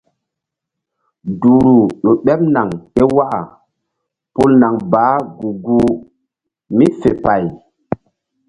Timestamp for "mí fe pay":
6.77-7.43